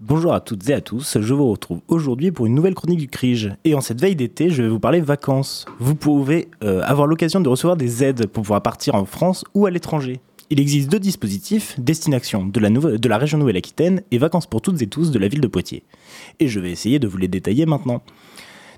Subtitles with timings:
[0.00, 3.08] Bonjour à toutes et à tous, je vous retrouve aujourd'hui pour une nouvelle chronique du
[3.08, 3.54] CRIGE.
[3.64, 5.64] Et en cette veille d'été, je vais vous parler vacances.
[5.78, 9.64] Vous pouvez euh, avoir l'occasion de recevoir des aides pour pouvoir partir en France ou
[9.64, 10.20] à l'étranger.
[10.50, 14.82] Il existe deux dispositifs, Destination de la, de la région Nouvelle-Aquitaine et Vacances pour toutes
[14.82, 15.82] et tous de la ville de Poitiers.
[16.40, 18.02] Et je vais essayer de vous les détailler maintenant.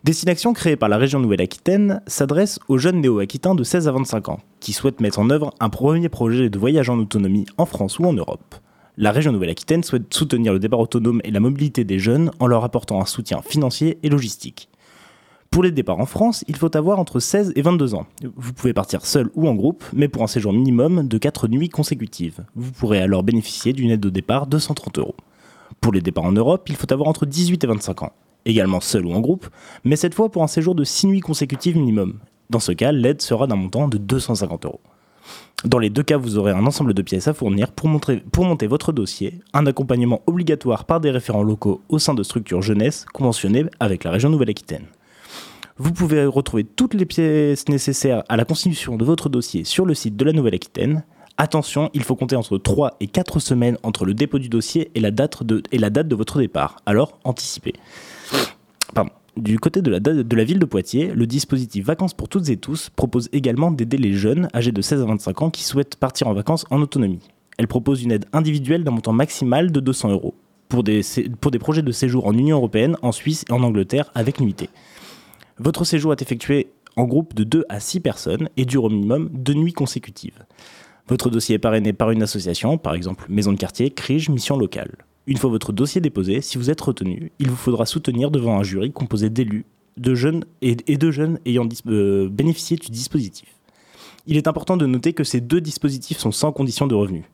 [0.05, 4.39] Destination créée par la région Nouvelle-Aquitaine s'adresse aux jeunes néo-aquitains de 16 à 25 ans
[4.61, 8.05] qui souhaitent mettre en œuvre un premier projet de voyage en autonomie en France ou
[8.05, 8.55] en Europe
[8.99, 12.65] la région Nouvelle-Aquitaine souhaite soutenir le départ autonome et la mobilité des jeunes en leur
[12.65, 14.69] apportant un soutien financier et logistique.
[15.53, 18.07] Pour les départs en France, il faut avoir entre 16 et 22 ans.
[18.37, 21.69] Vous pouvez partir seul ou en groupe, mais pour un séjour minimum de 4 nuits
[21.69, 22.45] consécutives.
[22.57, 25.15] Vous pourrez alors bénéficier d'une aide au départ de 130 euros.
[25.81, 28.13] Pour les départs en Europe, il faut avoir entre 18 et 25 ans.
[28.47, 29.47] Également seul ou en groupe,
[29.85, 32.19] mais cette fois pour un séjour de 6 nuits consécutives minimum.
[32.51, 34.81] Dans ce cas, l'aide sera d'un montant de 250 euros.
[35.65, 38.93] Dans les deux cas, vous aurez un ensemble de pièces à fournir pour, monter votre
[38.93, 44.05] dossier, un accompagnement obligatoire par des référents locaux au sein de structures jeunesse conventionnées avec
[44.05, 44.87] la région Nouvelle-Aquitaine.
[45.77, 49.95] Vous pouvez retrouver toutes les pièces nécessaires à la constitution de votre dossier sur le
[49.95, 51.05] site de la Nouvelle-Aquitaine.
[51.39, 55.01] Attention, il faut compter entre 3 et 4 semaines entre le dépôt du dossier et
[55.01, 57.75] la date de, et la date de votre départ, alors anticipez.
[58.95, 59.11] Pardon.
[59.39, 59.91] Du côté de
[60.37, 64.13] la, ville de Poitiers, le dispositif Vacances pour toutes et tous propose également d'aider les
[64.13, 67.21] jeunes âgés de 16 à 25 ans qui souhaitent partir en vacances en autonomie.
[67.57, 70.35] Elle propose une aide individuelle d'un montant maximal de 200 euros
[70.69, 71.03] pour des,
[71.61, 74.71] projets de séjour en Union européenne, en Suisse et en Angleterre avec nuitée.
[75.59, 79.31] Votre séjour est effectué en groupe de 2 à 6 personnes et dure au minimum
[79.33, 80.45] 2 nuits consécutives.
[81.07, 84.97] Votre dossier est parrainé par une association, par exemple Maison de quartier, CRIGE, Mission locale.
[85.29, 88.63] Une fois votre dossier déposé, si vous êtes retenu, il vous faudra soutenir devant un
[88.63, 89.67] jury composé d'élus,
[89.99, 93.55] de jeunes et, de jeunes ayant euh, bénéficié du dispositif.
[94.27, 97.25] Il est important de noter que ces deux dispositifs sont sans condition de revenu.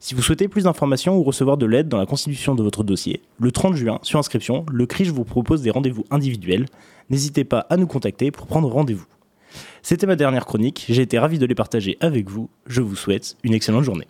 [0.00, 3.20] Si vous souhaitez plus d'informations ou recevoir de l'aide dans la constitution de votre dossier,
[3.38, 6.64] le 30 juin, sur inscription, le CRIJ vous propose des rendez-vous individuels.
[7.10, 9.06] N'hésitez pas à nous contacter pour prendre rendez-vous.
[9.82, 12.48] C'était ma dernière chronique, j'ai été ravi de les partager avec vous.
[12.66, 14.06] Je vous souhaite une excellente journée.